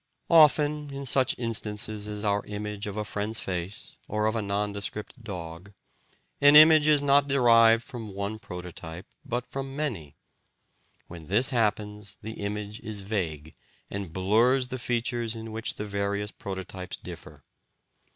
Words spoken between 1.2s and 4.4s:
instances as our image of a friend's face or of